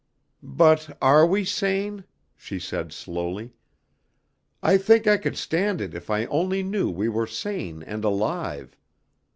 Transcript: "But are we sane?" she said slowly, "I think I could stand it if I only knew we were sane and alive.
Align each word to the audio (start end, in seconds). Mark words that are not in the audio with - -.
"But 0.41 0.97
are 0.99 1.27
we 1.27 1.45
sane?" 1.45 2.05
she 2.35 2.57
said 2.57 2.91
slowly, 2.91 3.53
"I 4.63 4.79
think 4.79 5.05
I 5.05 5.17
could 5.17 5.37
stand 5.37 5.79
it 5.79 5.93
if 5.93 6.09
I 6.09 6.25
only 6.25 6.63
knew 6.63 6.89
we 6.89 7.07
were 7.07 7.27
sane 7.27 7.83
and 7.83 8.03
alive. 8.03 8.75